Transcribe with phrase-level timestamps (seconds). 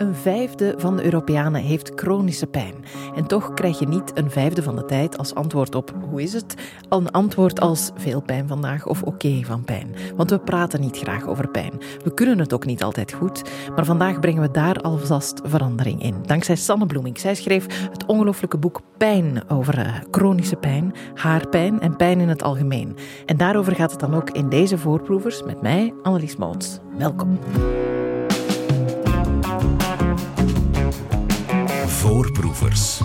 [0.00, 2.74] Een vijfde van de Europeanen heeft chronische pijn.
[3.14, 6.32] En toch krijg je niet een vijfde van de tijd als antwoord op hoe is
[6.32, 6.54] het,
[6.88, 9.94] een antwoord als veel pijn vandaag of oké van pijn.
[10.16, 11.72] Want we praten niet graag over pijn.
[12.04, 13.42] We kunnen het ook niet altijd goed,
[13.74, 16.14] maar vandaag brengen we daar alvast verandering in.
[16.22, 17.18] Dankzij Sanne Bloeming.
[17.18, 22.42] Zij schreef het ongelooflijke boek Pijn over uh, chronische pijn, haarpijn en pijn in het
[22.42, 22.96] algemeen.
[23.26, 26.78] En daarover gaat het dan ook in deze voorproevers met mij, Annelies Moots.
[26.98, 27.38] Welkom.
[32.20, 33.00] Voorproevers.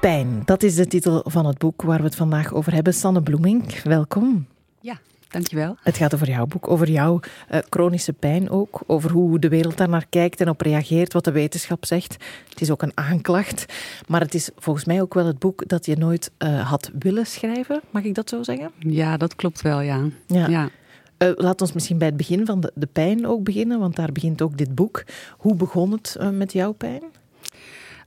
[0.00, 2.94] Pijn, dat is de titel van het boek waar we het vandaag over hebben.
[2.94, 4.46] Sanne Bloemink, welkom.
[4.80, 4.98] Ja,
[5.28, 5.76] dankjewel.
[5.82, 9.76] Het gaat over jouw boek, over jouw uh, chronische pijn ook, over hoe de wereld
[9.76, 12.16] daar naar kijkt en op reageert, wat de wetenschap zegt.
[12.48, 13.64] Het is ook een aanklacht,
[14.06, 17.26] maar het is volgens mij ook wel het boek dat je nooit uh, had willen
[17.26, 17.80] schrijven.
[17.90, 18.70] Mag ik dat zo zeggen?
[18.78, 20.04] Ja, dat klopt wel, ja.
[20.26, 20.48] ja.
[20.48, 20.68] ja.
[21.18, 24.12] Uh, laat ons misschien bij het begin van de, de, pijn ook beginnen, want daar
[24.12, 25.04] begint ook dit boek.
[25.38, 27.02] Hoe begon het uh, met jouw pijn?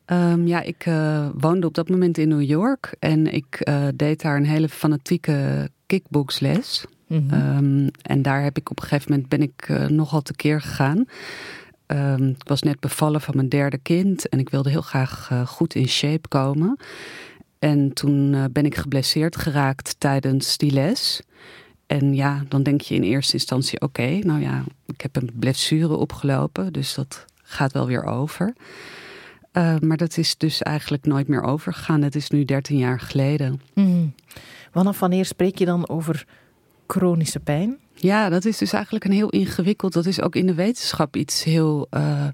[0.06, 4.38] Um, ja, ik uh, woonde op dat moment in New York en ik deed daar
[4.38, 6.86] een hele fanatieke kickboxles.
[7.08, 7.58] Mm -hmm.
[7.58, 11.06] um, en daar heb ik op een gegeven moment ben ik nogal tekeer gegaan.
[11.88, 15.76] Um, ik was net bevallen van mijn derde kind en ik wilde heel graag goed
[15.76, 16.78] in shape komen.
[17.60, 21.22] En toen ben ik geblesseerd geraakt tijdens die les.
[21.88, 25.32] En ja, dan denk je in eerste instantie: oké, okay, nou ja, ik heb een
[25.34, 28.54] blessure opgelopen, dus dat gaat wel weer over.
[29.54, 32.02] Uh, maar dat is dus eigenlijk nooit meer overgegaan.
[32.02, 33.62] Het is nu 13 jaar geleden.
[33.74, 34.14] Mm.
[34.72, 36.26] Vanaf wanneer spreek je dan over
[36.88, 37.78] chronische pijn?
[37.94, 39.94] Ja, dat is dus eigenlijk een heel ingewikkeld.
[39.94, 41.88] Dat is ook in de wetenschap iets heel.
[41.92, 42.28] Uh,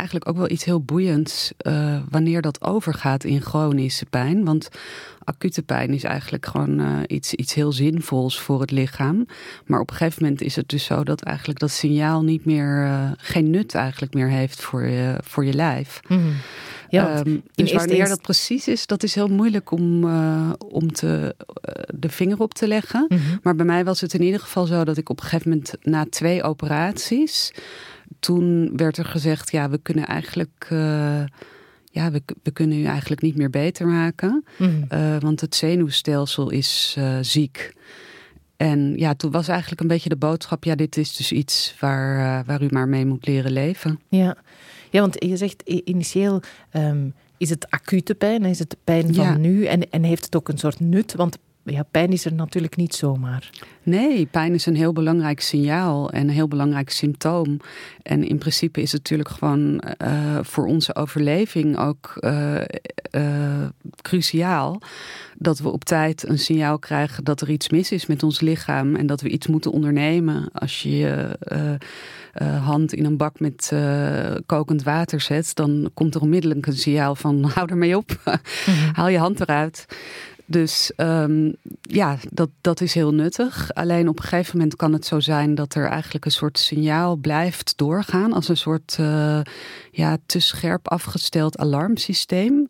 [0.00, 4.44] eigenlijk ook wel iets heel boeiends uh, wanneer dat overgaat in chronische pijn.
[4.44, 4.68] Want
[5.24, 9.26] acute pijn is eigenlijk gewoon uh, iets, iets heel zinvols voor het lichaam.
[9.66, 12.84] Maar op een gegeven moment is het dus zo dat eigenlijk dat signaal niet meer,
[12.84, 16.00] uh, geen nut eigenlijk meer heeft voor je, voor je lijf.
[16.08, 16.32] Mm.
[16.88, 21.34] Ja, um, dus wanneer dat precies is, dat is heel moeilijk om, uh, om te,
[21.94, 23.04] de vinger op te leggen.
[23.08, 23.20] Mhm.
[23.20, 23.38] Mm -hmm.
[23.42, 25.74] Maar bij mij was het in ieder geval zo dat ik op een gegeven moment
[25.82, 27.52] na twee operaties
[28.18, 30.68] toen werd er gezegd, ja, we kunnen eigenlijk.
[30.72, 31.22] Uh,
[31.92, 34.44] ja, we, we, kunnen u eigenlijk niet meer beter maken.
[34.58, 34.84] Mm.
[34.92, 37.74] Uh, want het zenuwstelsel is uh, ziek.
[38.56, 42.44] En ja, toen was eigenlijk een beetje de boodschap: ja, dit is dus iets waar,
[42.44, 44.00] waar u maar mee moet leren leven.
[44.08, 44.36] Ja,
[44.90, 46.42] ja want je zegt initieel.
[46.72, 48.44] Um, is het acute pijn?
[48.44, 49.36] Is het pijn van Ja.
[49.36, 49.64] nu?
[49.64, 51.14] En, en heeft het ook een soort nut?
[51.14, 53.50] Want ja, pijn is er natuurlijk niet zomaar.
[53.82, 57.60] Nee, pijn is een heel belangrijk signaal en een heel belangrijk symptoom.
[58.02, 62.54] En in principe is het natuurlijk gewoon uh, voor onze overleving ook uh,
[63.10, 63.66] uh,
[64.02, 64.80] cruciaal
[65.36, 68.96] dat we op tijd een signaal krijgen dat er iets mis is met ons lichaam
[68.96, 70.50] en dat we iets moeten ondernemen.
[70.52, 71.36] Als je je
[72.62, 73.72] hand in een bak met
[74.46, 78.92] kokend water zet, dan komt er onmiddellijk een signaal van hou ermee op, Mhm.
[78.92, 79.86] haal je hand eruit.
[80.50, 83.74] Dus um, ja, dat, dat is heel nuttig.
[83.74, 87.16] Alleen op een gegeven moment kan het zo zijn dat er eigenlijk een soort signaal
[87.16, 88.32] blijft doorgaan.
[88.32, 89.40] Als een soort uh,
[89.90, 92.68] ja, te scherp afgesteld alarmsysteem.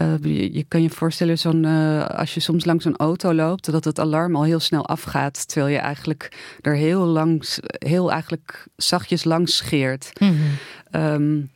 [0.00, 3.72] Uh, je, je, kan je voorstellen, zo'n, uh, als je soms langs een auto loopt,
[3.72, 5.48] dat het alarm al heel snel afgaat.
[5.48, 10.10] Terwijl je eigenlijk er heel langs, heel eigenlijk zachtjes langs scheert.
[10.20, 10.36] Mm
[10.90, 11.02] -hmm.
[11.02, 11.50] um,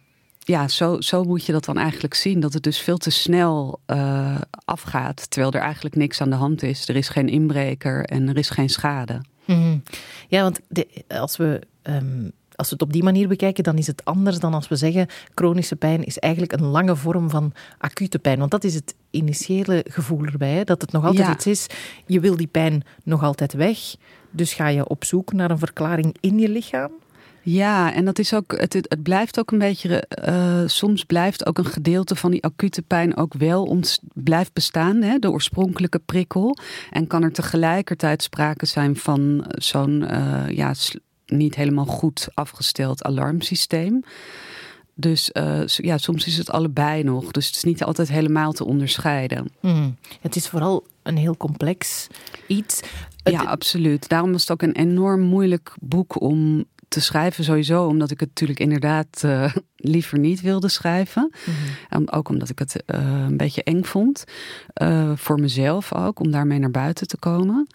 [0.46, 2.40] ja, zo, zo moet je dat dan eigenlijk zien.
[2.40, 5.30] Dat het dus veel te snel uh, afgaat.
[5.30, 6.88] Terwijl er eigenlijk niks aan de hand is.
[6.88, 9.20] Er is geen inbreker en er is geen schade.
[9.44, 9.82] -hmm.
[10.28, 13.86] Ja, want de, als, we, um, als we het op die manier bekijken, dan is
[13.86, 18.18] het anders dan als we zeggen: chronische pijn is eigenlijk een lange vorm van acute
[18.18, 18.38] pijn.
[18.38, 20.52] Want dat is het initiële gevoel erbij.
[20.52, 20.64] Hè?
[20.64, 21.32] Dat het nog altijd Ja.
[21.32, 21.66] iets is.
[22.06, 23.78] Je wil die pijn nog altijd weg.
[24.30, 26.90] Dus ga je op zoek naar een verklaring in je lichaam.
[27.48, 31.58] Ja, en dat is ook, het, het blijft ook een beetje, uh, soms blijft ook
[31.58, 36.56] een gedeelte van die acute pijn ook wel ons, blijft bestaan, hè, de oorspronkelijke prikkel.
[36.90, 40.74] En kan er tegelijkertijd sprake zijn van zo'n uh, ja,
[41.26, 44.02] niet helemaal goed afgesteld alarmsysteem.
[44.94, 47.30] Dus uh, ja, soms is het allebei nog.
[47.30, 49.48] Dus het is niet altijd helemaal te onderscheiden.
[49.60, 49.96] Mm.
[50.20, 52.06] Het is vooral een heel complex
[52.46, 52.80] iets.
[53.22, 54.08] Ja, absoluut.
[54.08, 56.64] Daarom was het ook een enorm moeilijk boek om
[56.96, 61.32] te schrijven sowieso, omdat ik het natuurlijk inderdaad uh, liever niet wilde schrijven.
[61.90, 64.24] Um, ook omdat ik het uh, een beetje eng vond.
[64.82, 67.66] Uh, voor mezelf ook, om daarmee naar buiten te komen.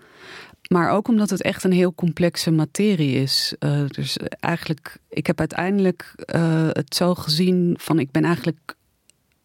[0.68, 3.56] Maar ook omdat het echt een heel complexe materie is.
[3.88, 6.14] Dus eigenlijk, ik heb uiteindelijk
[6.72, 8.76] het zo gezien van ik ben eigenlijk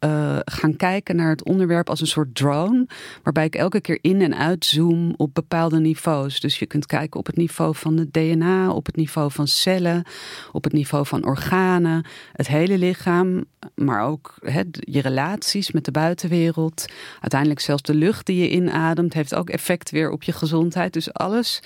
[0.04, 2.86] uh, gaan kijken naar het onderwerp als een soort drone.
[3.22, 6.40] Waarbij ik elke keer in en uitzoom op bepaalde niveaus.
[6.40, 10.04] Dus je kunt kijken op het niveau van het DNA, op het niveau van cellen,
[10.52, 13.44] op het niveau van organen, het hele lichaam.
[13.74, 14.34] Maar ook
[14.80, 16.84] je relaties met de buitenwereld.
[17.20, 20.92] Uiteindelijk zelfs de lucht die je inademt heeft ook effect weer op je gezondheid.
[20.92, 21.62] Dus alles.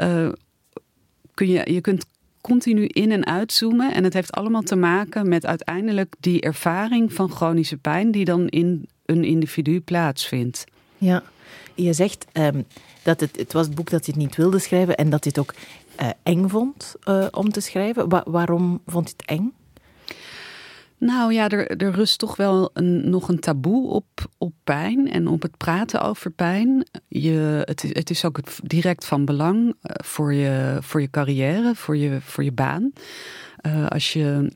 [0.00, 0.28] Uh,
[1.34, 2.04] kun je, je kunt
[2.40, 3.94] continu in en uitzoomen.
[3.94, 8.48] En het heeft allemaal te maken met uiteindelijk die ervaring van chronische pijn die dan
[8.48, 10.64] in een individu plaatsvindt.
[10.98, 11.22] Ja,
[11.74, 12.66] je zegt um,
[13.02, 15.30] dat het, het was het boek dat je het niet wilde schrijven en dat je
[15.30, 15.54] het ook
[16.00, 18.08] uh, eng vond uh, om te schrijven.
[18.08, 19.52] Wa waarom vond je het eng?
[21.00, 24.06] Nou ja, er, er rust toch wel een, nog een taboe op,
[24.38, 26.86] op pijn en op het praten over pijn.
[27.08, 31.74] Je, het, is, het is ook direct van belang eh, voor je, voor je carrière,
[31.74, 32.92] voor je, voor je baan.
[33.66, 34.52] Uh, als je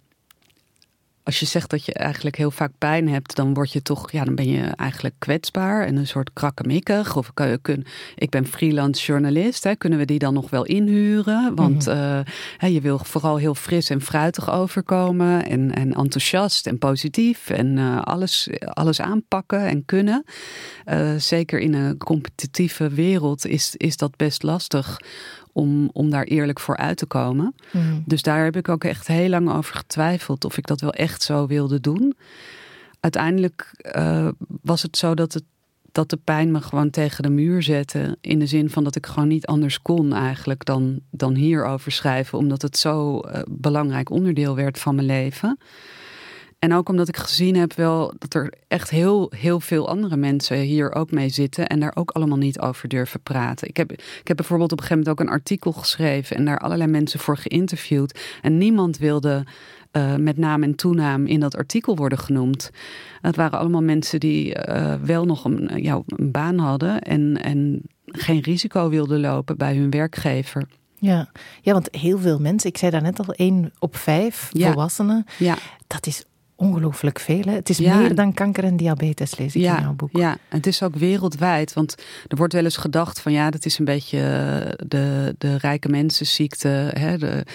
[1.25, 4.25] als je zegt dat je eigenlijk heel vaak pijn hebt, dan word je toch, ja,
[4.25, 7.17] dan ben je eigenlijk kwetsbaar en een soort krakkemikkig.
[7.17, 7.33] Of
[7.63, 7.87] kun,
[8.17, 11.55] ik ben freelance journalist, hè, kunnen we die dan nog wel inhuren?
[11.55, 12.23] Want mm
[12.59, 18.03] je wil vooral heel fris en fruitig overkomen en, en enthousiast en positief en uh,
[18.03, 20.25] alles, alles aanpakken en kunnen.
[20.87, 24.99] Uh, zeker in een competitieve wereld is, is dat best lastig
[25.55, 27.55] om, om daar eerlijk voor uit te komen.
[27.73, 28.01] Mhm.
[28.05, 31.23] Dus daar heb ik ook echt heel lang over getwijfeld of ik dat wel echt
[31.23, 32.15] zo wilde doen.
[33.01, 34.29] Uiteindelijk uh,
[34.63, 35.45] was het zo dat, het,
[35.93, 38.17] dat de pijn me gewoon tegen de muur zette.
[38.21, 42.39] In de zin van dat ik gewoon niet anders kon eigenlijk dan, dan hierover schrijven.
[42.39, 45.59] Omdat het zo uh, belangrijk onderdeel werd van mijn leven.
[46.65, 50.57] En ook omdat ik gezien heb wel dat er echt heel, heel veel andere mensen
[50.57, 53.69] hier ook mee zitten en daar ook allemaal niet over durven praten.
[53.69, 56.59] Ik heb, ik heb bijvoorbeeld op een gegeven moment ook een artikel geschreven en daar
[56.59, 58.21] allerlei mensen voor geïnterviewd.
[58.43, 59.47] En niemand wilde
[59.93, 62.71] uh, met naam en toenaam in dat artikel worden genoemd.
[63.21, 67.83] Het waren allemaal mensen die uh, wel nog een, ja, een baan hadden en, en
[68.05, 70.69] geen risico wilden lopen bij hun werkgever.
[70.99, 71.29] Ja.
[71.61, 74.67] ja, want heel veel mensen, ik zei daarnet al, één op vijf ja.
[74.67, 75.57] volwassenen, ja.
[75.87, 76.25] dat is
[76.57, 77.43] ongelooflijk veel.
[77.43, 77.53] Hè?
[77.53, 80.17] Het is meer dan kanker en diabetes, lees ik ja, in jouw boek.
[80.17, 81.73] Ja, het is ook wereldwijd.
[81.73, 81.95] Want
[82.29, 85.89] er wordt wel eens gedacht van ja, dat is een beetje eh, de, de rijke
[85.89, 86.69] mensenziekte.
[86.93, 87.19] Hè?
[87.19, 87.47] De,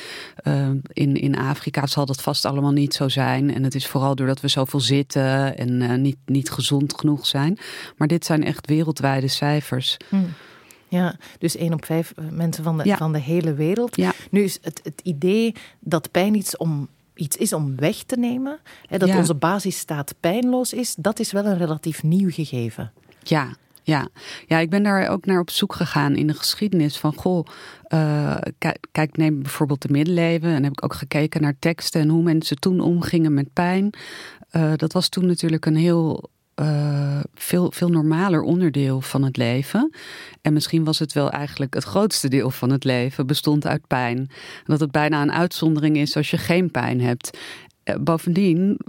[0.43, 3.53] uh, in, in Afrika zal dat vast allemaal niet zo zijn.
[3.53, 7.57] En het is vooral doordat we zoveel zitten en uh, niet, niet gezond genoeg zijn.
[7.97, 9.97] Maar dit zijn echt wereldwijde cijfers.
[10.09, 10.15] Hm.
[10.87, 12.97] Ja, dus één op vijf mensen van de, ja.
[12.97, 13.95] van de hele wereld.
[13.95, 14.13] Ja.
[14.31, 18.59] Nu is het, het idee dat pijn iets om iets is om weg te nemen,
[18.87, 22.91] hè, dat onze basisstaat pijnloos is, dat is wel een relatief nieuw gegeven.
[23.23, 24.07] Ja, ja.
[24.47, 27.45] ja, ik ben daar ook naar op zoek gegaan in de geschiedenis van goh,
[27.93, 28.37] uh,
[28.91, 32.59] kijk, neem bijvoorbeeld de middeleeuwen en heb ik ook gekeken naar teksten en hoe mensen
[32.59, 33.93] toen omgingen met pijn.
[34.51, 36.29] Uh, dat was toen natuurlijk een heel
[36.59, 39.93] uh, veel, veel normaler onderdeel van het leven.
[40.41, 44.29] En misschien was het wel eigenlijk het grootste deel van het leven bestond uit pijn.
[44.63, 47.37] Dat het bijna een uitzondering is als je geen pijn hebt.
[47.83, 48.79] Uh, bovendien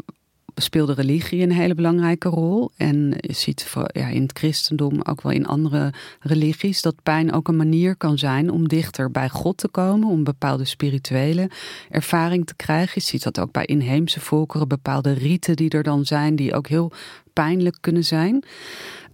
[0.60, 2.70] speelde religie een hele belangrijke rol.
[2.76, 7.48] En je ziet ja, in het christendom, ook wel in andere religies, dat pijn ook
[7.48, 11.50] een manier kan zijn om dichter bij God te komen, om bepaalde spirituele
[11.90, 12.92] ervaring te krijgen.
[12.94, 16.68] Je ziet dat ook bij inheemse volkeren, bepaalde riten die er dan zijn, die ook
[16.68, 16.92] heel
[17.32, 18.44] pijnlijk kunnen zijn.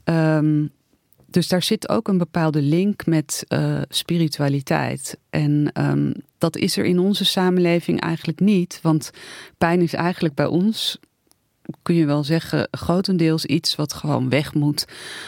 [0.05, 0.71] Um,
[1.27, 5.19] dus daar zit ook een bepaalde link met uh, spiritualiteit.
[5.31, 8.79] En um, dat is er in onze samenleving eigenlijk niet.
[8.83, 9.11] Want
[9.59, 10.99] pijn is eigenlijk bij ons
[11.83, 14.85] kun je wel zeggen, grotendeels iets wat gewoon weg moet.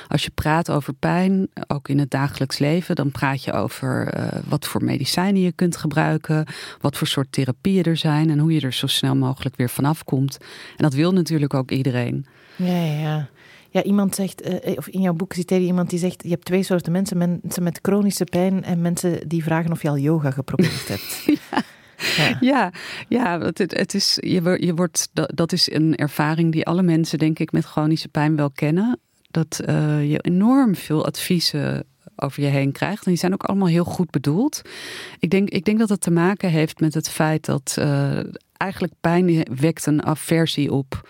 [0.09, 4.28] Als je praat over pijn, ook in het dagelijks leven, dan praat je over uh,
[4.49, 6.47] wat voor medicijnen je kunt gebruiken,
[6.80, 10.04] wat voor soort therapieën er zijn en hoe je er zo snel mogelijk weer vanaf
[10.04, 10.38] komt.
[10.76, 12.26] En dat wil natuurlijk ook iedereen.
[12.57, 13.28] Ja, ja,
[13.71, 13.83] ja.
[13.83, 16.62] Iemand zegt, uh, of in jouw boek citeer je iemand die zegt: Je hebt twee
[16.62, 20.88] soorten mensen: mensen met chronische pijn en mensen die vragen of je al yoga geprobeerd
[20.88, 21.25] hebt.
[21.50, 21.62] ja.
[22.40, 22.73] Ja,
[23.09, 27.19] ja, het, het is, je, je wordt, dat, dat is een ervaring die alle mensen,
[27.19, 28.99] denk ik, met chronische pijn wel kennen.
[29.31, 31.85] Dat uh, je enorm veel adviezen
[32.17, 33.05] over je heen krijgt.
[33.05, 34.62] En die zijn ook allemaal heel goed bedoeld.
[35.19, 38.19] Ik denk, ik denk dat het te maken heeft met het feit dat uh,
[38.57, 41.09] eigenlijk pijn wekt een aversie op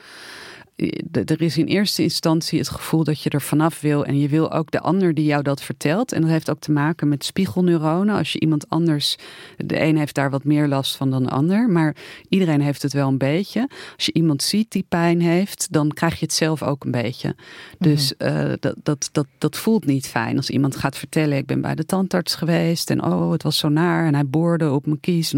[1.13, 4.05] er is in eerste instantie het gevoel dat je er vanaf wil.
[4.05, 6.13] En je wil ook de ander die jou dat vertelt.
[6.13, 8.17] En dat heeft ook te maken met spiegelneuronen.
[8.17, 9.17] Als je iemand anders.
[9.57, 11.69] De een heeft daar wat meer last van dan de ander.
[11.69, 11.97] Maar
[12.29, 13.69] iedereen heeft het wel een beetje.
[13.97, 17.35] Als je iemand ziet die pijn heeft, dan krijg je het zelf ook een beetje.
[17.79, 20.37] Dus uh, dat, dat, dat, dat voelt niet fijn.
[20.37, 22.91] Als iemand gaat vertellen: Ik ben bij de tandarts geweest.
[22.91, 24.07] En oh, het was zo naar.
[24.07, 25.35] En hij boorde op mijn kies.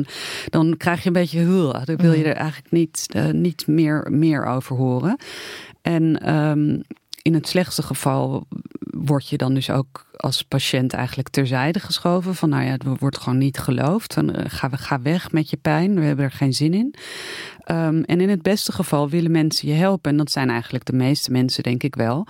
[0.49, 1.73] dan krijg je een beetje.
[1.85, 5.19] Daar wil je er eigenlijk niet, uh, niet meer, meer over horen.
[5.83, 6.81] En ehm,
[7.23, 8.47] in het slechtste geval
[8.81, 12.35] word je dan dus ook als patiënt eigenlijk terzijde geschoven.
[12.35, 14.15] Van nou ja, het wordt gewoon niet geloofd.
[14.15, 15.95] Dan uh, ga, ga weg met je pijn.
[15.95, 16.95] We hebben er geen zin in.
[17.71, 20.11] Um, en in het beste geval willen mensen je helpen.
[20.11, 22.27] En dat zijn eigenlijk de meeste mensen, denk ik wel.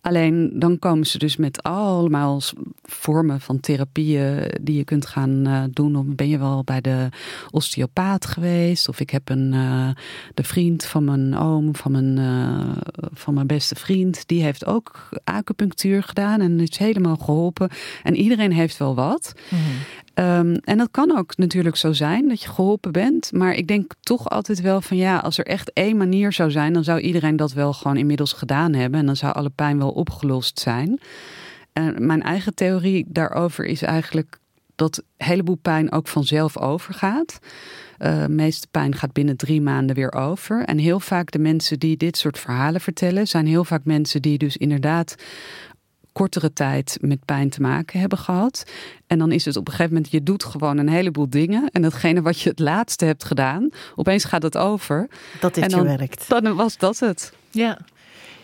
[0.00, 2.40] Alleen dan komen ze dus met allemaal
[2.82, 6.14] vormen van therapieën die je kunt gaan uh, doen.
[6.14, 7.08] Ben je wel bij de
[7.50, 8.88] osteopaat geweest?
[8.88, 9.90] Of ik heb een uh,
[10.34, 12.18] de vriend van mijn oom, van mijn,
[13.12, 17.68] van mijn beste vriend, die heeft ook acupunctuur gedaan en is helemaal geholpen.
[18.02, 19.32] En iedereen heeft wel wat.
[19.48, 20.24] Mm -hmm.
[20.24, 23.32] Um, en dat kan ook natuurlijk zo zijn dat je geholpen bent.
[23.32, 26.72] Maar ik denk toch altijd wel van ja, als er echt één manier zou zijn,
[26.72, 29.00] dan zou iedereen dat wel gewoon inmiddels gedaan hebben.
[29.00, 31.00] En dan zou alle pijn wel opgelost zijn.
[31.72, 34.38] En mijn eigen theorie daarover is eigenlijk
[34.74, 37.38] dat een heleboel pijn ook vanzelf overgaat.
[37.98, 40.64] Uh, meeste pijn gaat binnen drie maanden weer over.
[40.64, 44.38] En heel vaak de mensen die dit soort verhalen vertellen, zijn heel vaak mensen die
[44.38, 45.14] dus inderdaad
[46.18, 48.64] kortere tijd met pijn te maken hebben gehad.
[49.06, 51.70] En dan is het op een gegeven moment, je doet gewoon een heleboel dingen.
[51.72, 55.08] En datgene wat je het laatste hebt gedaan, opeens gaat het over.
[55.40, 56.28] Dat en dan, gewerkt.
[56.28, 57.32] Dan was dat het.
[57.50, 57.78] Ja.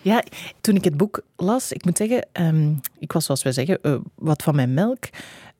[0.02, 0.22] Ja,
[0.60, 3.96] toen ik het boek las, ik moet zeggen, um, ik was zoals wij zeggen, uh,
[4.14, 5.04] wat van mijn melk.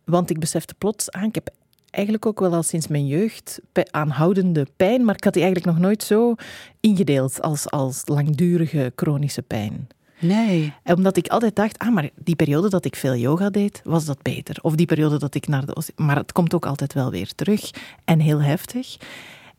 [0.04, 1.50] Want ik besefte plots aan, ik heb
[1.90, 5.84] eigenlijk ook wel al sinds mijn jeugd aanhoudende pijn, maar ik had die eigenlijk nog
[5.84, 6.34] nooit zo
[6.80, 9.88] ingedeeld als, als langdurige chronische pijn.
[10.18, 10.72] Nee.
[10.84, 14.22] Omdat ik altijd dacht, ah, maar die periode dat ik veel yoga deed, was dat
[14.22, 14.56] beter.
[14.62, 15.92] Of die periode dat ik naar de...
[15.96, 17.70] Maar het komt ook altijd wel weer terug.
[18.04, 18.96] En heel heftig.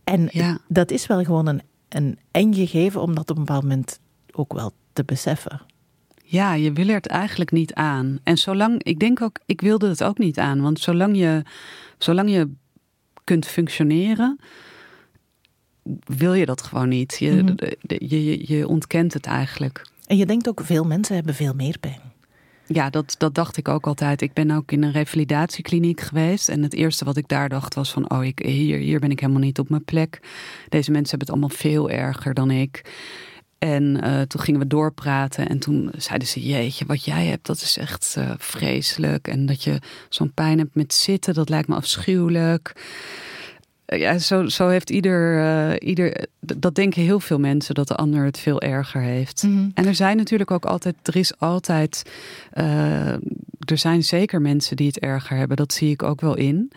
[0.03, 0.57] En ja.
[0.67, 4.00] dat is wel gewoon een, een eng gegeven om dat op een bepaald moment
[4.31, 5.62] ook wel te beseffen.
[6.24, 8.19] Ja, je wil er het eigenlijk niet aan.
[8.24, 10.62] En zolang, ik denk ook, ik wilde het ook niet aan.
[10.62, 11.43] Want zolang je,
[11.97, 12.50] zolang je
[13.24, 14.39] kunt functioneren,
[16.05, 17.17] wil je dat gewoon niet.
[17.19, 17.57] Je, mm -hmm.
[17.81, 19.85] je, je, je ontkent het eigenlijk.
[20.07, 22.13] En je denkt ook, veel mensen hebben veel meer pijn.
[22.67, 24.21] Ja, dat, dat dacht ik ook altijd.
[24.21, 26.50] Ik ben ook in een revalidatiekliniek geweest.
[26.50, 28.09] En het eerste wat ik daar dacht was van...
[28.12, 30.19] oh, ik, hier, hier ben ik helemaal niet op mijn plek.
[30.69, 32.81] Deze mensen hebben het allemaal veel erger dan ik.
[33.57, 35.50] En uh, toen gingen we doorpraten.
[35.50, 39.27] En toen zeiden ze, jeetje, wat jij hebt, dat is echt uh, vreselijk.
[39.27, 42.74] En dat je zo'n pijn hebt met zitten, dat lijkt me afschuwelijk
[43.85, 46.25] ja, zo, zo heeft ieder, uh, ieder.
[46.39, 49.43] Dat denken heel veel mensen dat de ander het veel erger heeft.
[49.43, 49.51] Mhm.
[49.51, 49.71] Mm -hmm.
[49.73, 50.95] En er zijn natuurlijk ook altijd.
[51.03, 52.11] Er is altijd.
[52.53, 53.13] Uh,
[53.59, 55.57] er zijn zeker mensen die het erger hebben.
[55.57, 56.71] Dat zie ik ook wel in.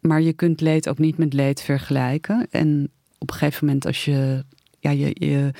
[0.00, 2.46] Maar je kunt leed ook niet met leed vergelijken.
[2.50, 4.44] En op een gegeven moment, als je.
[4.78, 5.52] Ja, je, je,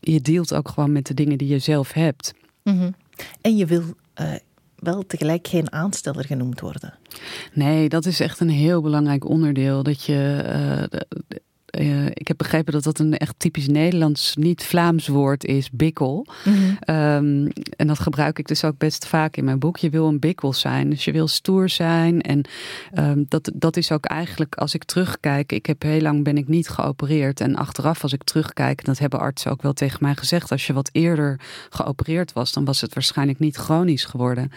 [0.00, 2.34] je dealt ook gewoon met de dingen die je zelf hebt.
[2.62, 2.94] Mm -hmm.
[3.40, 3.82] En je wil.
[4.20, 4.34] Uh
[4.84, 6.94] wel tegelijk geen aansteller genoemd worden.
[7.52, 9.82] Nee, dat is echt een heel belangrijk onderdeel.
[9.82, 10.44] Dat je.
[10.90, 11.00] Uh,
[11.78, 16.26] uh, ik heb begrepen dat dat een echt typisch Nederlands, niet-Vlaams woord is, bikkel.
[16.44, 16.54] Mhm.
[16.54, 16.94] Mm -hmm.
[16.96, 19.76] um, en dat gebruik ik dus ook best vaak in mijn boek.
[19.76, 22.22] Je wil een bikkel zijn, dus je wil stoer zijn.
[22.22, 22.44] En
[22.94, 26.48] um, dat, dat is ook eigenlijk, als ik terugkijk, ik heb heel lang ben ik
[26.48, 27.40] niet geopereerd.
[27.40, 30.66] En achteraf, als ik terugkijk, en dat hebben artsen ook wel tegen mij gezegd, als
[30.66, 31.40] je wat eerder
[31.70, 34.50] geopereerd was, dan was het waarschijnlijk niet chronisch geworden.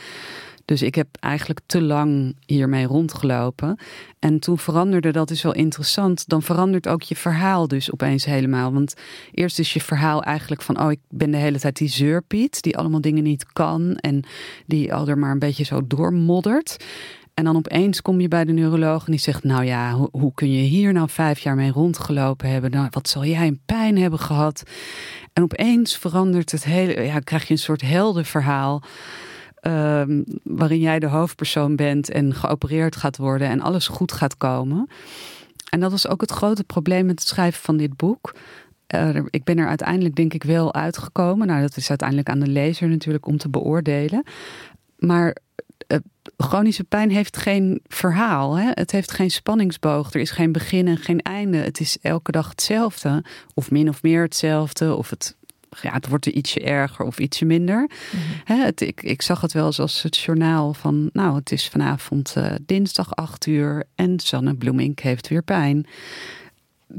[0.68, 3.78] Dus ik heb eigenlijk te lang hiermee rondgelopen.
[4.20, 8.74] En toen veranderde, dat is wel interessant, dan verandert ook je verhaal dus opeens helemaal.
[8.74, 8.94] Want
[9.32, 12.78] eerst is je verhaal eigenlijk van, oh, ik ben de hele tijd die zeurpiet, die
[12.78, 14.24] allemaal dingen niet kan en
[14.66, 16.86] die al er maar een beetje zo doormoddert.
[17.34, 20.52] En dan opeens kom je bij de neuroloog en die zegt: Nou ja, hoe, kun
[20.52, 22.72] je hier nou vijf jaar mee rondgelopen hebben?
[22.72, 24.64] Nou, wat zal jij een pijn hebben gehad?
[25.34, 28.84] En opeens verandert het hele, ja, krijg je een soort heldenverhaal.
[29.68, 34.90] Um, waarin jij de hoofdpersoon bent en geopereerd gaat worden en alles goed gaat komen.
[35.70, 38.36] En dat was ook het grote probleem met het schrijven van dit boek.
[39.30, 41.48] Ik ben er uiteindelijk denk ik wel uitgekomen.
[41.48, 44.24] Nou, dat is uiteindelijk aan de lezer natuurlijk om te beoordelen.
[44.98, 45.38] Maar
[45.88, 45.98] uh,
[46.38, 48.56] chronische pijn heeft geen verhaal.
[48.56, 48.70] Hè?
[48.74, 50.14] Het heeft geen spanningsboog.
[50.14, 51.58] Er is geen begin en geen einde.
[51.58, 53.24] Het is elke dag hetzelfde.
[53.54, 54.96] Of min of meer hetzelfde.
[54.96, 55.36] Of het
[55.82, 57.90] ja, het wordt er ietsje erger of ietsje minder.
[58.12, 58.60] Mhm.
[58.60, 62.36] Het, ik, ik zag het wel eens als het journaal van, nou, het is vanavond
[62.38, 65.88] uh, dinsdag 8 uur en Sanne Bloemink heeft weer pijn.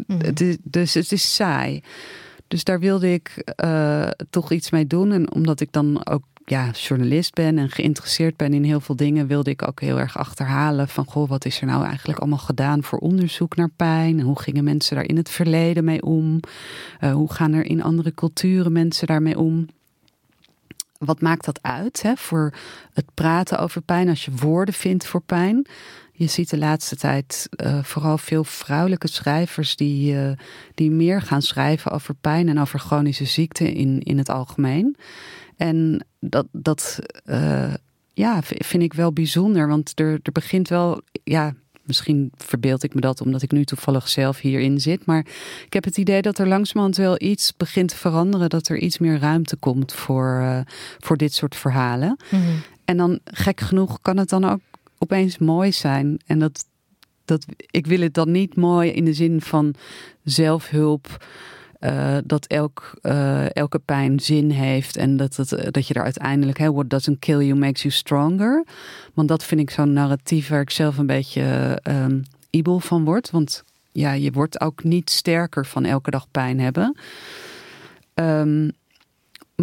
[0.07, 1.83] Het is, dus het is saai.
[2.49, 5.13] Dus daar wilde ik uh, toch iets mee doen.
[5.13, 9.27] En omdat ik dan ook ja, journalist ben en geïnteresseerd ben in heel veel dingen,
[9.27, 12.83] wilde ik ook heel erg achterhalen van goh, wat is er nou eigenlijk allemaal gedaan
[12.83, 14.21] voor onderzoek naar pijn?
[14.21, 16.41] Hoe gingen mensen daar in het verleden mee om?
[17.01, 19.67] Uh, hoe gaan er in andere culturen mensen daarmee om?
[20.99, 22.53] wat maakt dat uit hè, voor
[22.93, 25.67] het praten over pijn als je woorden vindt voor pijn?
[26.13, 30.31] Je ziet de laatste tijd uh, vooral veel vrouwelijke schrijvers die, uh,
[30.75, 34.97] die meer gaan schrijven over pijn en over chronische ziekte in, in het algemeen.
[35.59, 37.75] En dat, dat uh,
[38.15, 43.01] ja, vind ik wel bijzonder, want er, er begint wel, ja, misschien verbeeld ik me
[43.01, 45.07] dat omdat ik nu toevallig zelf hierin zit.
[45.07, 45.27] Maar
[45.67, 48.49] ik heb het idee dat er langzamerhand wel iets begint te veranderen.
[48.49, 50.61] Dat er iets meer ruimte komt voor, uh,
[50.99, 52.17] voor dit soort verhalen.
[52.31, 52.63] Mm -hmm.
[52.85, 54.61] En dan gek genoeg kan het dan ook
[54.99, 56.21] opeens mooi zijn.
[56.27, 56.65] En dat,
[57.25, 59.75] dat, ik wil het dan niet mooi in de zin van
[60.25, 61.25] zelfhulp.
[61.81, 66.59] Uh, dat elk, uh, elke pijn zin heeft en dat, het, dat je er uiteindelijk,
[66.59, 68.65] hey, what doesn't kill you makes you stronger.
[69.15, 72.23] Want dat vind ik zo'n narratief waar ik zelf een beetje um,
[72.81, 73.31] van word.
[73.31, 76.97] Want ja, je wordt ook niet sterker van elke dag pijn hebben.
[78.15, 78.71] Um,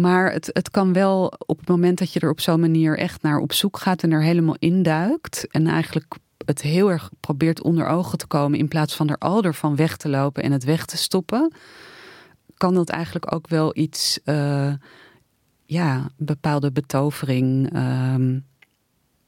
[0.00, 3.22] maar het, het kan wel op het moment dat je er op zo'n manier echt
[3.22, 5.46] naar op zoek gaat en er helemaal induikt.
[5.50, 9.42] En eigenlijk het heel erg probeert onder ogen te komen in plaats van er al
[9.42, 11.52] ervan weg te lopen en het weg te stoppen.
[12.56, 14.72] Kan dat eigenlijk ook wel iets, uh,
[15.66, 17.76] ja, bepaalde betovering.
[17.76, 18.44] Um,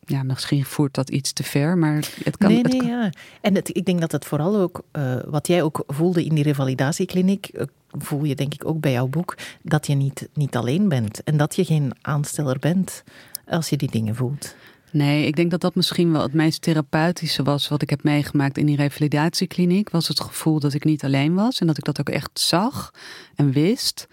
[0.09, 2.53] ja, misschien voert dat iets te ver, maar het kan.
[2.53, 2.91] Nee, nee, het kan...
[2.91, 3.11] ja.
[3.41, 6.45] En het, ik denk dat het vooral ook, uh, wat jij ook voelde in die
[6.45, 10.89] revalidatiekliniek, uh, voel je denk ik ook bij jouw boek, dat je niet, niet alleen
[10.89, 11.23] bent.
[11.23, 13.03] En dat je geen aansteller bent
[13.47, 14.55] als je die dingen voelt.
[14.93, 18.59] Nee, ik denk dat dat misschien wel het meest therapeutische was wat ik heb meegemaakt
[18.59, 19.91] in die revalidatiekliniek.
[19.91, 22.91] Was het gevoel dat ik niet alleen was en dat ik dat ook echt zag
[23.35, 24.07] en wist.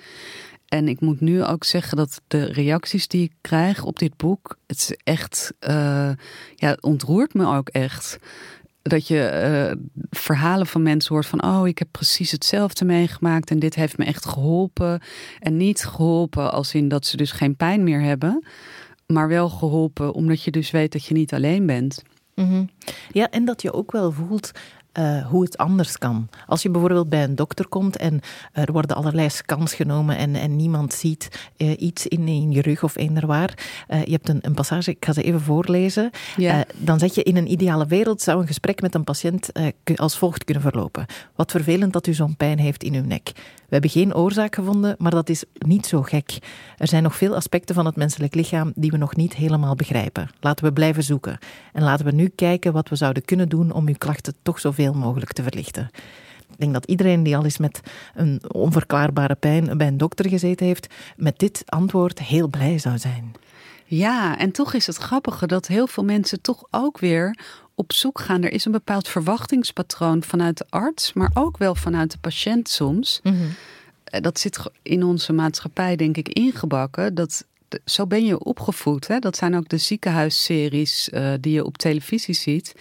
[0.65, 4.57] En ik moet nu ook zeggen dat de reacties die ik krijg op dit boek,
[4.67, 6.11] het is echt, uh,
[6.55, 8.17] ja, ontroert me ook echt.
[8.81, 13.59] Dat je uh, verhalen van mensen hoort van, oh, ik heb precies hetzelfde meegemaakt en
[13.59, 15.01] dit heeft me echt geholpen.
[15.39, 18.45] En niet geholpen als in dat ze dus geen pijn meer hebben,
[19.05, 22.03] maar wel geholpen omdat je dus weet dat je niet alleen bent.
[22.35, 22.69] Mm -hmm.
[23.11, 24.51] Ja, en dat je ook wel voelt
[24.99, 26.29] uh, hoe het anders kan.
[26.47, 28.19] Als je bijvoorbeeld bij een dokter komt en
[28.51, 32.83] er worden allerlei scans genomen en, en niemand ziet uh, iets in, in je rug
[32.83, 33.53] of eender waar.
[33.89, 36.09] Uh, je hebt een, een, passage, ik ga ze even voorlezen.
[36.37, 36.65] Ja.
[36.77, 39.51] dan zeg je in een ideale wereld zou een gesprek met een patiënt
[39.95, 41.05] als volgt kunnen verlopen.
[41.35, 43.31] Wat vervelend dat u zo'n pijn heeft in uw nek.
[43.75, 46.37] We hebben geen oorzaak gevonden, maar dat is niet zo gek.
[46.77, 50.29] Er zijn nog veel aspecten van het menselijk lichaam die we nog niet helemaal begrijpen.
[50.39, 51.37] Laten we blijven zoeken.
[51.73, 54.93] En laten we nu kijken wat we zouden kunnen doen om uw klachten toch zoveel
[54.93, 55.89] mogelijk te verlichten.
[56.51, 57.81] Ik denk dat iedereen die al eens met
[58.13, 63.31] een onverklaarbare pijn bij een dokter gezeten heeft, met dit antwoord heel blij zou zijn.
[63.85, 67.39] Ja, en toch is het grappige dat heel veel mensen toch ook weer
[67.75, 68.43] op zoek gaan.
[68.43, 73.19] Er is een bepaald verwachtingspatroon vanuit de arts, maar ook wel vanuit de patiënt soms.
[73.23, 74.21] Mm -hmm.
[74.21, 77.15] Dat zit in onze maatschappij, denk ik, ingebakken.
[77.15, 77.45] Dat,
[77.85, 79.07] zo ben je opgevoed.
[79.07, 79.19] Hè?
[79.19, 82.75] Dat zijn ook de ziekenhuisseries uh, die je op televisie ziet.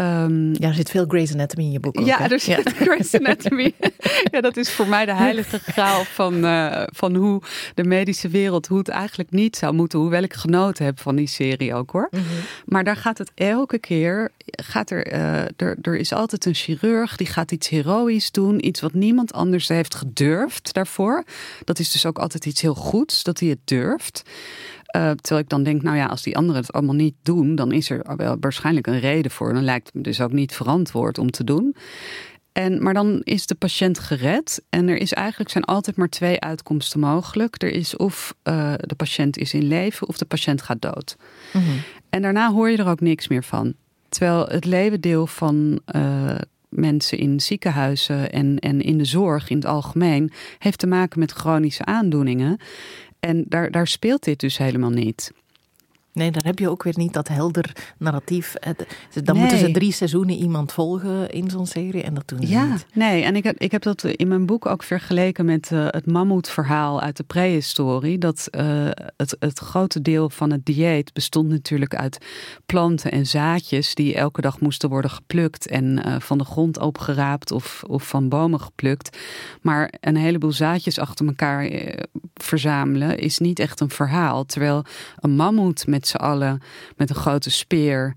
[0.00, 2.00] Um, ja, er zit veel Grey's Anatomy in je boek.
[2.00, 2.28] Ook, ja, hè?
[2.28, 2.70] er zit ja.
[2.70, 3.74] Grey's Anatomy.
[4.32, 7.42] ja, dat is voor mij de heilige graal van, uh, van hoe
[7.74, 9.98] de medische wereld, hoe het eigenlijk niet zou moeten.
[9.98, 12.08] Hoewel ik genoten heb van die serie ook hoor.
[12.10, 12.38] Mm -hmm.
[12.64, 17.16] Maar daar gaat het elke keer, gaat er, uh, er, er is altijd een chirurg
[17.16, 18.66] die gaat iets heroïs doen.
[18.66, 21.24] Iets wat niemand anders heeft gedurfd daarvoor.
[21.64, 24.22] Dat is dus ook altijd iets heel goeds, dat hij het durft.
[24.98, 27.72] Uh, terwijl ik dan denk, nou ja, als die anderen het allemaal niet doen, dan
[27.72, 29.52] is er wel waarschijnlijk een reden voor.
[29.52, 31.76] Dan lijkt het me dus ook niet verantwoord om te doen.
[32.52, 34.62] En, maar dan is de patiënt gered.
[34.70, 37.62] En er is eigenlijk zijn altijd maar twee uitkomsten mogelijk.
[37.62, 41.16] Er is of uh, de patiënt is in leven of de patiënt gaat dood.
[41.52, 41.80] Mm -hmm.
[42.10, 43.74] En daarna hoor je er ook niks meer van.
[44.08, 46.34] Terwijl het levendeel van uh,
[46.68, 51.32] mensen in ziekenhuizen en, en in de zorg in het algemeen heeft te maken met
[51.32, 52.58] chronische aandoeningen.
[53.20, 55.32] En daar, daar speelt dit dus helemaal niet.
[56.18, 58.54] Nee, dan heb je ook weer niet dat helder narratief.
[58.54, 58.84] Dan
[59.24, 59.34] nee.
[59.34, 62.86] moeten ze drie seizoenen iemand volgen in zo'n serie en dat doen ze ja, niet.
[62.94, 66.06] Nee, en ik heb, ik heb dat in mijn boek ook vergeleken met uh, het
[66.06, 68.18] mammoetverhaal uit de prehistorie.
[68.18, 72.18] Dat uh, het, het grote deel van het dieet bestond natuurlijk uit
[72.66, 77.52] planten en zaadjes die elke dag moesten worden geplukt en uh, van de grond opgeraapt
[77.52, 79.18] of, of van bomen geplukt.
[79.62, 81.70] Maar een heleboel zaadjes achter elkaar
[82.34, 84.44] verzamelen is niet echt een verhaal.
[84.44, 84.84] Terwijl
[85.16, 86.62] een mammoet met z'n allen
[86.96, 88.14] met een grote speer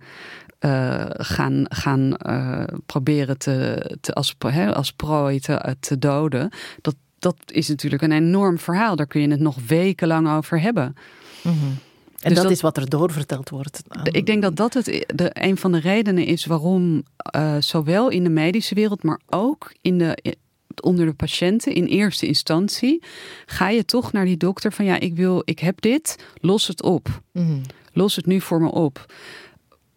[0.59, 6.49] uh, gaan, gaan uh, proberen te, te, als, hè, als prooi te, te doden.
[6.81, 8.95] Dat, dat is natuurlijk een enorm verhaal.
[8.95, 10.95] Daar kun je het nog wekenlang over hebben.
[11.43, 11.77] Mm -hmm.
[12.21, 13.83] En dus dat, dat, is wat er doorverteld wordt.
[14.03, 17.03] Ik denk dat dat het, de, een van de redenen is waarom
[17.35, 20.35] uh, zowel in de medische wereld, maar ook in de
[20.81, 23.03] onder de patiënten in eerste instantie,
[23.45, 26.83] ga je toch naar die dokter van ja, ik wil, ik heb dit, los het
[26.83, 27.21] op.
[27.31, 27.59] Mhm.
[27.93, 29.05] Los het nu voor me op.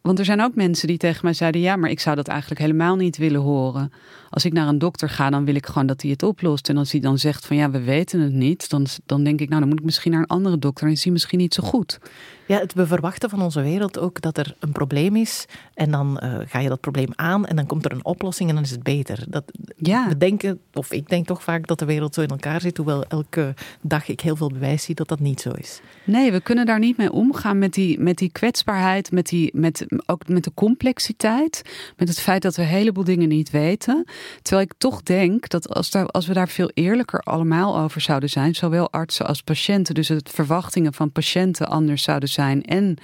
[0.07, 2.61] Want er zijn ook mensen die tegen mij zeiden: ja, maar ik zou dat eigenlijk
[2.61, 3.93] helemaal niet willen horen.
[4.31, 6.69] Als ik naar een dokter ga, dan wil ik gewoon dat hij het oplost.
[6.69, 9.49] En als hij dan zegt van ja, we weten het niet, dan, dan denk ik,
[9.49, 11.62] nou, dan moet ik misschien naar een andere dokter en is hij misschien niet zo
[11.62, 11.99] goed.
[12.47, 16.21] Ja, het, we verwachten van onze wereld ook dat er een probleem is en dan
[16.23, 18.71] uh, ga je dat probleem aan en dan komt er een oplossing en dan is
[18.71, 19.25] het beter.
[19.29, 19.45] Dat,
[19.77, 20.09] ja.
[20.09, 23.05] We denken, of ik denk toch vaak dat de wereld zo in elkaar zit, hoewel
[23.05, 25.81] elke dag ik heel veel bewijs zie dat dat niet zo is.
[26.05, 29.85] Nee, we kunnen daar niet mee omgaan met die, met die kwetsbaarheid, met die, met,
[30.07, 31.62] ook met de complexiteit,
[31.96, 34.04] met het feit dat we een heleboel dingen niet weten.
[34.42, 38.28] Terwijl ik toch denk dat als, daar, als we daar veel eerlijker allemaal over zouden
[38.28, 42.96] zijn, zowel artsen als patiënten, dus het verwachtingen van patiënten anders zouden zijn en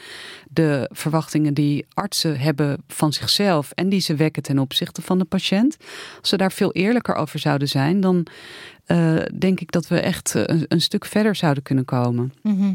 [0.49, 5.25] de verwachtingen die artsen hebben van zichzelf en die ze wekken ten opzichte van de
[5.25, 5.77] patiënt.
[6.21, 8.27] Als we daar veel eerlijker over zouden zijn, dan
[8.91, 12.33] uh, denk ik dat we echt eh, een, een, stuk verder zouden kunnen komen.
[12.43, 12.73] Mhm.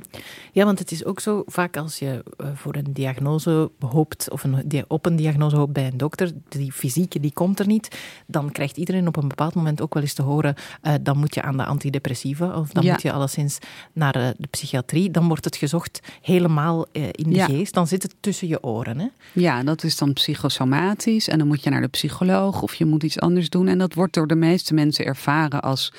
[0.52, 4.44] Ja, want het is ook zo, vaak als je uh, voor een diagnose hoopt, of
[4.44, 7.98] een, op een diagnose hoopt bij een dokter, die fysieke die komt er niet,
[8.28, 10.56] dan krijgt iedereen op een bepaald moment ook wel eens te horen,
[11.02, 13.58] dan moet je aan de antidepressiva, of dan moet je alleszins
[13.94, 15.12] naar de psychiatrie.
[15.12, 19.00] Dan wordt het gezocht helemaal in de geest, dan zit het tussen je oren.
[19.00, 19.08] Hè?
[19.34, 23.04] Ja, dat is dan psychosomatisch en dan moet je naar de psycholoog of je moet
[23.04, 23.68] iets anders doen.
[23.68, 25.94] En dat wordt door de meeste mensen ervaren als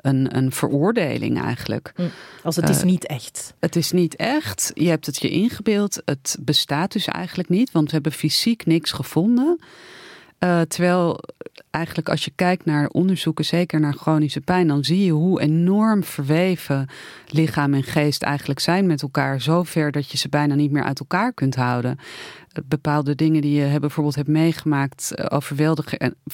[0.00, 1.92] een, een veroordeling eigenlijk.
[1.96, 2.02] Hm.
[2.42, 3.54] Als het is eh, niet echt.
[3.60, 4.70] Het is niet echt.
[4.74, 6.02] Je hebt het je ingebeeld.
[6.04, 9.58] Het bestaat dus eigenlijk niet, want we hebben fysiek niks gevonden.
[10.38, 11.20] Uh, terwijl
[11.72, 16.04] eigenlijk als je kijkt naar onderzoeken, zeker naar chronische pijn, dan zie je hoe enorm
[16.04, 16.88] verweven
[17.26, 19.40] lichaam en geest eigenlijk zijn met elkaar.
[19.40, 21.98] Zover dat je ze bijna niet meer uit elkaar kunt houden.
[22.64, 25.38] Bepaalde dingen die je bijvoorbeeld hebt meegemaakt, eh,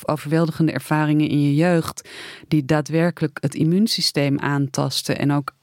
[0.02, 2.08] overweldigende ervaringen in je jeugd,
[2.48, 5.56] die daadwerkelijk het immuunsysteem aantasten en ook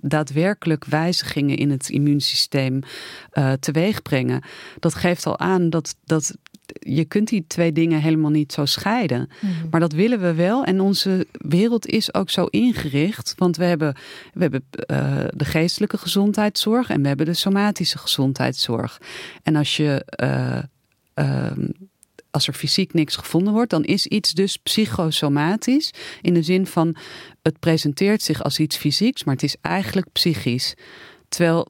[0.00, 2.80] daadwerkelijk wijzigingen in het immuunsysteem
[3.32, 4.42] uh, teweeg brengen.
[4.78, 6.36] Dat geeft al aan dat, dat
[6.78, 9.28] je kunt die twee dingen helemaal niet zo scheiden.
[9.40, 9.52] Mhm.
[9.70, 10.64] Maar dat willen we wel.
[10.64, 13.34] En onze wereld is ook zo ingericht.
[13.36, 13.94] Want we hebben,
[14.32, 19.00] we hebben uh, de geestelijke gezondheidszorg en we hebben de somatische gezondheidszorg.
[19.42, 20.04] En als je.
[20.22, 20.58] Uh,
[22.30, 25.90] als er fysiek niks gevonden wordt, dan is iets dus psychosomatisch.
[26.20, 26.96] In de zin van
[27.42, 30.74] het presenteert zich als iets fysieks, maar het is eigenlijk psychisch.
[31.28, 31.68] Terwijl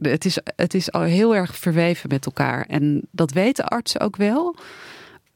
[0.00, 2.66] het is, het is al heel erg verweven met elkaar.
[2.66, 4.56] En dat weten artsen ook wel.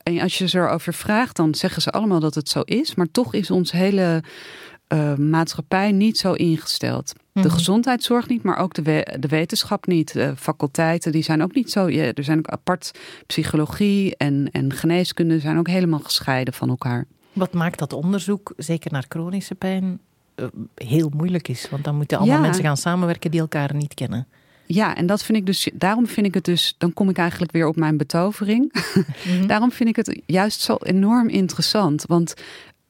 [0.02, 2.94] En als je ze erover vraagt, dan zeggen ze allemaal dat het zo is.
[2.94, 4.22] Maar toch is onze hele
[4.92, 7.12] uh, maatschappij niet zo ingesteld.
[7.32, 7.50] De mhm.
[7.50, 10.12] gezondheidszorg niet, maar ook de, de wetenschap niet.
[10.12, 11.88] De faculteiten die zijn ook niet zo.
[11.88, 12.90] Ja, er zijn ook apart
[13.26, 17.06] psychologie en, en geneeskunde zijn ook helemaal gescheiden van elkaar.
[17.32, 20.00] Wat maakt dat onderzoek, zeker naar chronische pijn,
[20.34, 21.68] eh, heel moeilijk is?
[21.70, 24.26] Want dan moeten allemaal mensen gaan samenwerken die elkaar niet kennen.
[24.72, 27.52] Ja, en dat vind ik dus, daarom vind ik het dus, dan kom ik eigenlijk
[27.52, 28.72] weer op mijn betovering.
[29.24, 29.46] Mhm.
[29.52, 32.04] daarom vind ik het juist zo enorm interessant.
[32.06, 32.35] Want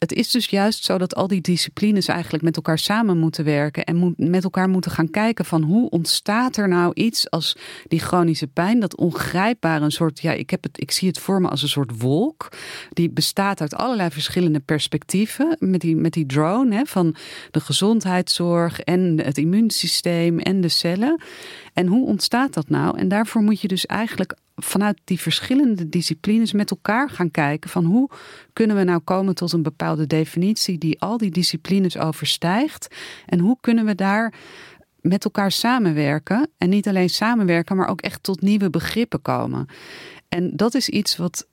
[0.00, 3.84] het is dus juist zo dat al die disciplines eigenlijk met elkaar samen moeten werken
[3.84, 7.56] en met elkaar moeten gaan kijken van hoe ontstaat er nou iets als
[7.88, 11.40] die chronische pijn, dat ongrijpbare, een soort, ja, ik, heb het, ik zie het voor
[11.40, 12.48] me als een soort wolk,
[12.92, 17.14] die bestaat uit allerlei verschillende perspectieven, met die, met die drone hè, van
[17.50, 21.22] de gezondheidszorg en het immuunsysteem en de cellen.
[21.72, 22.98] En hoe ontstaat dat nou?
[22.98, 27.84] En daarvoor moet je dus eigenlijk vanuit die verschillende disciplines met elkaar gaan kijken van
[27.84, 28.10] hoe
[28.52, 32.94] kunnen we nou komen tot een bepaalde definitie die al die disciplines overstijgt
[33.26, 34.34] en hoe kunnen we daar
[35.00, 39.66] met elkaar samenwerken en niet alleen samenwerken, maar ook echt tot nieuwe begrippen komen.
[40.28, 41.46] En dat is iets wat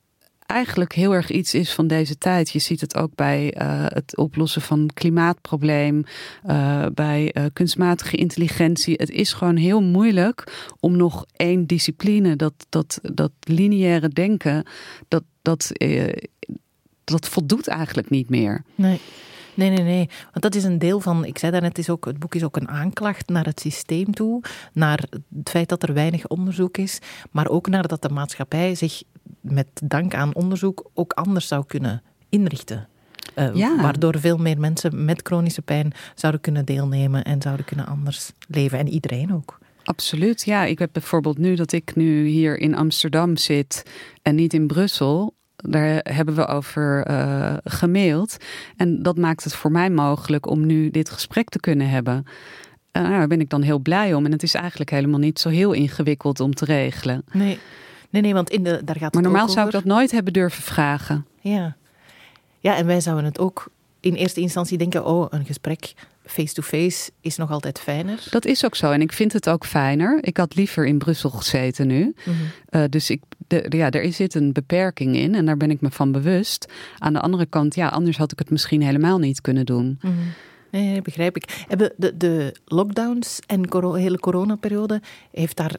[0.47, 2.49] eigenlijk heel erg iets is van deze tijd.
[2.49, 6.03] Je ziet het ook bij uh, het oplossen van klimaatprobleem,
[6.45, 8.93] uh, bij uh, kunstmatige intelligentie.
[8.97, 14.67] Het is gewoon heel moeilijk om nog één discipline, dat, dat, dat lineaire denken,
[15.07, 15.71] dat, dat,
[17.03, 18.63] dat voldoet eigenlijk niet meer.
[18.75, 18.99] Nee.
[19.57, 20.09] Nee, nee, nee.
[20.31, 22.55] Want dat is een deel van, ik zei daarnet, is ook, het boek is ook
[22.55, 24.41] een aanklacht naar het systeem toe,
[24.73, 25.03] naar
[25.35, 26.99] het feit dat er weinig onderzoek is,
[27.31, 29.03] maar ook naar dat de maatschappij zich
[29.41, 32.87] met dank aan onderzoek ook anders zou kunnen inrichten.
[33.35, 38.31] Uh, Waardoor veel meer mensen met chronische pijn zouden kunnen deelnemen en zouden kunnen anders
[38.47, 38.79] leven.
[38.79, 39.59] En iedereen ook.
[39.83, 40.65] Absoluut, ja.
[40.65, 43.83] Ik heb bijvoorbeeld nu dat ik nu hier in Amsterdam zit
[44.21, 45.35] en niet in Brussel.
[45.57, 48.37] Daar hebben we over uh, gemaild.
[48.75, 52.25] En dat maakt het voor mij mogelijk om nu dit gesprek te kunnen hebben.
[52.91, 54.25] Uh, daar ben ik dan heel blij om.
[54.25, 57.23] En het is eigenlijk helemaal niet zo heel ingewikkeld om te regelen.
[57.31, 57.59] Nee.
[58.09, 60.63] Nee, nee, want in de, daar gaat Maar normaal zou ik dat nooit hebben durven
[60.63, 61.25] vragen.
[61.39, 61.75] Ja.
[62.59, 65.93] Ja, en wij zouden het ook in eerste instantie denken: oh, een gesprek
[66.27, 68.23] face-to-face is nog altijd fijner.
[68.29, 68.91] Dat is ook zo.
[68.91, 70.17] En ik vind het ook fijner.
[70.21, 72.13] Ik had liever in Brussel gezeten nu.
[72.23, 72.35] Mhm.
[72.69, 75.91] Eh, dus ik, de, ja, er zit een beperking in en daar ben ik me
[75.91, 76.71] van bewust.
[76.97, 79.99] Aan de andere kant, ja, anders had ik het misschien helemaal niet kunnen doen.
[80.01, 80.15] Mm
[80.71, 81.65] Nee, begrijp ik.
[81.67, 85.75] Hebben de, de lockdowns en de hele coronaperiode, heeft daar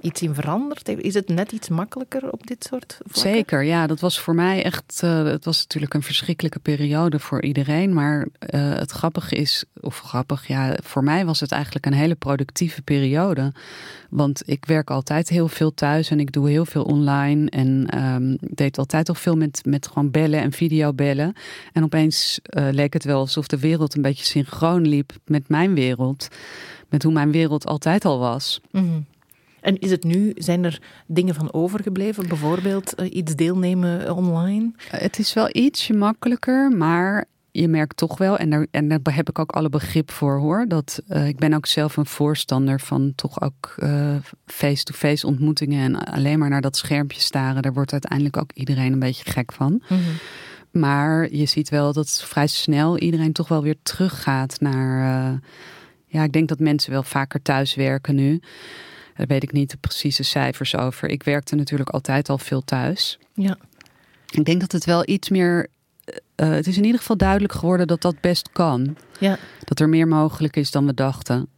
[0.00, 0.88] iets in veranderd?
[0.88, 3.32] Is het net iets makkelijker op dit soort vlakken?
[3.32, 3.86] Zeker, ja.
[3.86, 5.00] Dat was voor mij echt...
[5.04, 7.94] Uh, het was natuurlijk een verschrikkelijke periode voor iedereen.
[7.94, 9.64] Maar uh, het grappige is...
[9.80, 10.76] Of grappig, ja.
[10.82, 13.52] Voor mij was het eigenlijk een hele productieve periode.
[14.10, 16.10] Want ik werk altijd heel veel thuis.
[16.10, 17.50] En ik doe heel veel online.
[17.50, 21.32] En um, deed altijd al veel met, met gewoon bellen en videobellen.
[21.72, 25.74] En opeens uh, leek het wel alsof de wereld een beetje synchroon liep met mijn
[25.74, 26.28] wereld.
[26.88, 28.60] Met hoe mijn wereld altijd al was.
[28.70, 29.06] Mm
[29.60, 32.28] en is het nu, zijn er dingen van overgebleven?
[32.28, 34.72] Bijvoorbeeld uh, iets deelnemen online?
[34.90, 39.28] Het is wel ietsje makkelijker, maar je merkt toch wel, en daar, en daar heb
[39.28, 43.12] ik ook alle begrip voor hoor, dat uh, ik ben ook zelf een voorstander van
[43.14, 47.62] toch ook uh, face-to-face ontmoetingen en alleen maar naar dat schermpje staren.
[47.62, 49.82] Daar wordt uiteindelijk ook iedereen een beetje gek van.
[49.86, 49.98] -hmm.
[50.70, 55.30] Maar je ziet wel dat vrij snel iedereen toch wel weer teruggaat naar.
[55.32, 55.38] Uh,
[56.06, 58.40] ja, ik denk dat mensen wel vaker thuis werken nu.
[59.20, 61.08] Daar weet ik niet de precieze cijfers over.
[61.08, 63.18] Ik werkte natuurlijk altijd al veel thuis.
[63.34, 63.56] Ja.
[64.30, 65.66] Ik denk dat het wel iets meer.
[66.36, 68.96] Uh, het is in ieder geval duidelijk geworden dat dat best kan.
[69.18, 69.38] Ja.
[69.64, 71.48] Dat er meer mogelijk is dan we dachten.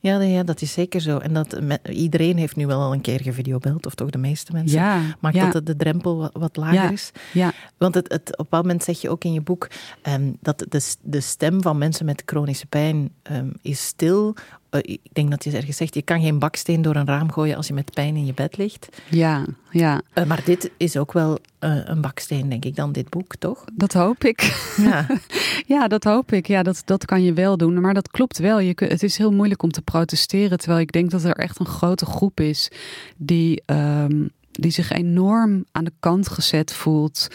[0.00, 1.18] Ja, ja, dat is zeker zo.
[1.18, 4.78] En dat iedereen heeft nu wel al een keer gevideobeld, of toch de meeste mensen.
[4.78, 5.50] Ja, Maakt ja.
[5.50, 7.10] dat de drempel wat, wat lager ja, is.
[7.32, 7.52] Ja.
[7.76, 9.68] Want het, het, op een bepaald moment zeg je ook in je boek
[10.08, 14.34] um, dat de, de stem van mensen met chronische pijn um, is stil.
[14.70, 17.56] Uh, ik denk dat je ergens zegt, je kan geen baksteen door een raam gooien
[17.56, 18.88] als je met pijn in je bed ligt.
[19.10, 20.02] Ja, ja.
[20.14, 23.64] Uh, maar dit is ook wel uh, een baksteen, denk ik dan, dit boek, toch?
[23.72, 24.72] Dat hoop ik.
[24.76, 25.06] Ja,
[25.76, 26.46] ja dat hoop ik.
[26.46, 27.80] Ja, dat, dat kan je wel doen.
[27.80, 28.60] Maar dat klopt wel.
[28.60, 30.58] Je, het is heel moeilijk om te protesteren.
[30.58, 32.70] Terwijl ik denk dat er echt een grote groep is
[33.16, 37.28] die, um, die zich enorm aan de kant gezet voelt.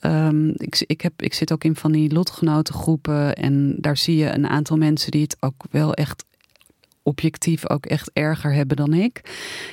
[0.00, 3.34] Um, ik, ik, heb, ik zit ook in van die lotgenotengroepen.
[3.34, 6.24] En daar zie je een aantal mensen die het ook wel echt
[7.04, 9.20] objectief ook echt erger hebben dan ik.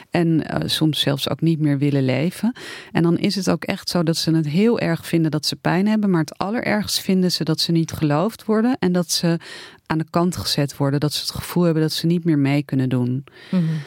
[0.10, 2.56] En uh, soms zelfs ook niet meer willen leven.
[2.92, 5.56] En dan is het ook echt zo dat ze het heel erg vinden dat ze
[5.56, 6.10] pijn hebben.
[6.10, 8.78] Maar het allerergst vinden ze dat ze niet geloofd worden.
[8.80, 9.40] En dat ze
[9.86, 11.00] aan de kant gezet worden.
[11.00, 13.10] Dat ze het gevoel hebben dat ze niet meer mee kunnen doen.
[13.10, 13.80] Mm -hmm.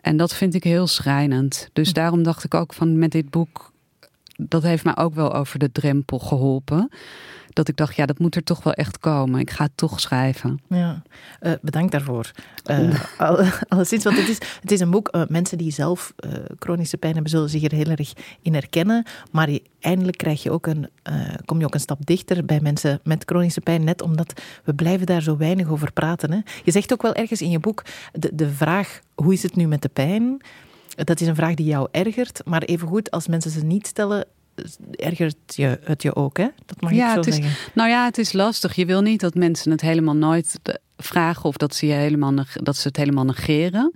[0.00, 1.68] En dat vind ik heel schrijnend.
[1.72, 3.72] Dus daarom dacht ik ook van met dit boek.
[4.40, 6.90] Dat heeft mij ook wel over de drempel geholpen
[7.58, 9.40] dat ik dacht, ja, dat moet er toch wel echt komen.
[9.40, 10.60] Ik ga het toch schrijven.
[10.68, 11.02] Ja,
[11.42, 12.30] uh, bedankt daarvoor.
[12.70, 15.08] Uh, al, alleszins, want het is, het is een boek.
[15.16, 16.12] Uh, mensen die zelf
[16.58, 19.04] chronische pijn hebben, zullen zich er heel erg in herkennen.
[19.30, 20.88] Maar je, eindelijk krijg je ook een,
[21.44, 23.84] kom je ook een stap dichter bij mensen met chronische pijn.
[23.84, 26.32] Net omdat we blijven daar zo weinig over praten.
[26.32, 26.38] Hè.
[26.64, 29.66] Je zegt ook wel ergens in je boek, de, de vraag, hoe is het nu
[29.66, 30.40] met de pijn?
[31.04, 32.40] Dat is een vraag die jou ergert.
[32.44, 34.26] Maar evengoed, als mensen ze niet stellen,
[34.90, 36.48] ergert je het je ook, hè?
[36.66, 37.72] Dat mag ja, ik zo het is, zeggen.
[37.74, 38.74] Nou ja, het is lastig.
[38.74, 40.60] Je wil niet dat mensen het helemaal nooit
[40.96, 43.92] vragen of dat ze, je helemaal, dat ze het helemaal negeren.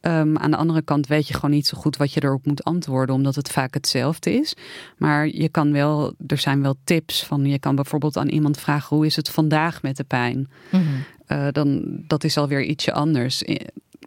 [0.00, 2.64] Um, aan de andere kant weet je gewoon niet zo goed wat je erop moet
[2.64, 4.54] antwoorden, omdat het vaak hetzelfde is.
[4.96, 7.44] Maar je kan wel, er zijn wel tips van.
[7.46, 10.36] Je kan bijvoorbeeld aan iemand vragen: hoe is het vandaag met de pijn?
[10.70, 11.04] Mm -hmm.
[11.38, 13.42] uh, dan, dat is alweer ietsje anders.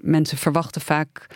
[0.02, 1.28] Mensen verwachten vaak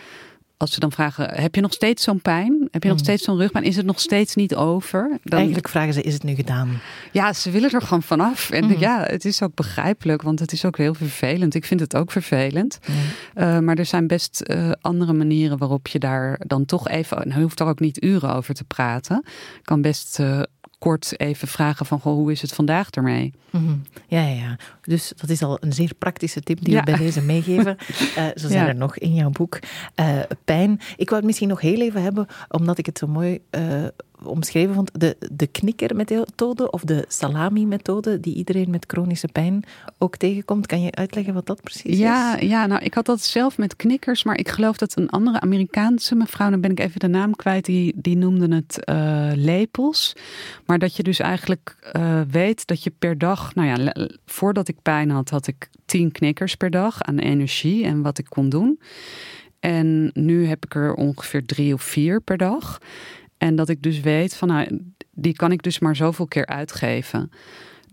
[0.64, 2.68] als ze dan vragen: heb je nog steeds zo'n pijn?
[2.70, 3.64] Heb je nog steeds zo'n rugpijn?
[3.64, 5.18] Is het nog steeds niet over?
[5.22, 5.38] Dan...
[5.38, 6.80] Eigenlijk vragen ze: is het nu gedaan?
[7.12, 8.50] Ja, ze willen er gewoon vanaf.
[8.50, 8.78] En mm.
[8.78, 11.54] ja, het is ook begrijpelijk, want het is ook heel vervelend.
[11.54, 12.78] Ik vind het ook vervelend.
[12.86, 12.94] Mm.
[13.42, 17.24] Uh, maar er zijn best uh, andere manieren waarop je daar dan toch even.
[17.24, 19.24] En je hoeft er ook niet uren over te praten.
[19.62, 20.18] kan best.
[20.18, 20.42] Uh,
[20.78, 23.32] kort even vragen van goh, hoe is het vandaag ermee?
[23.50, 23.82] Mm -hmm.
[24.06, 24.56] Ja, ja, ja.
[24.84, 26.78] Dus dat is al een zeer praktische tip die ja.
[26.78, 27.76] we bij deze meegeven.
[27.78, 28.68] Uh, zo zijn ja.
[28.68, 29.58] er nog in jouw boek.
[30.00, 30.80] Uh, pijn.
[30.96, 33.84] Ik wou het misschien nog heel even hebben, omdat ik het zo mooi uh,
[34.22, 34.90] omschreven vond.
[35.00, 39.64] De, de knikkermethode of de salami-methode die iedereen met chronische pijn
[39.98, 40.66] ook tegenkomt.
[40.66, 42.48] Kan je uitleggen wat dat precies ja, is?
[42.48, 46.14] Ja, nou ik had dat zelf met knikkers, maar ik geloof dat een andere Amerikaanse
[46.14, 48.78] mevrouw, dan ben ik even de naam kwijt, die, die noemde het
[49.36, 50.12] lepels.
[50.66, 51.92] Maar dat je dus eigenlijk
[52.30, 53.94] weet dat je per dag, nou ja,
[54.26, 58.26] voordat ik pijn had, had ik tien knikkers per dag aan energie en wat ik
[58.28, 58.80] kon doen.
[59.60, 62.78] En nu heb ik er ongeveer drie of vier per dag.
[63.38, 67.30] En dat ik dus weet van nou, die kan ik dus maar zoveel keer uitgeven.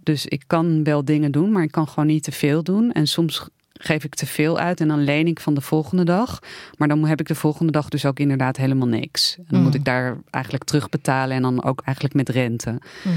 [0.03, 2.91] Dus ik kan wel dingen doen, maar ik kan gewoon niet te veel doen.
[2.91, 6.39] En soms geef ik te veel uit en dan leen ik van de volgende dag.
[6.77, 9.35] Maar dan heb ik de volgende dag dus ook inderdaad helemaal niks.
[9.37, 9.65] En dan mm.
[9.65, 12.69] moet ik daar eigenlijk terugbetalen en dan ook eigenlijk met rente.
[12.69, 13.13] Mm.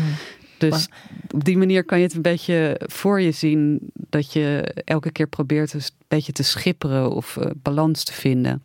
[0.70, 0.88] Dus
[1.30, 5.26] op die manier kan je het een beetje voor je zien dat je elke keer
[5.26, 8.62] probeert dus een beetje te schipperen of uh, balans te vinden.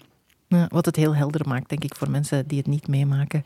[0.47, 3.43] Ja, wat het heel helder maakt, denk ik, voor mensen die het niet meemaken.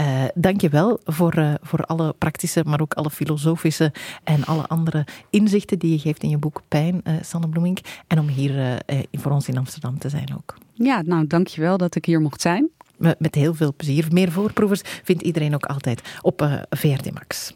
[0.00, 3.92] Uh, Dank je wel voor, uh, voor alle praktische, maar ook alle filosofische
[4.24, 7.78] en alle andere inzichten die je geeft in je boek Pijn, uh, Sanne Bloemink.
[8.06, 10.54] En om hier voor ons in Amsterdam te zijn ook.
[10.72, 12.68] Ja, nou, dank je wel dat ik hier mocht zijn.
[12.96, 14.06] Met heel veel plezier.
[14.10, 17.54] Meer voorproevers vindt iedereen ook altijd op VRT Max.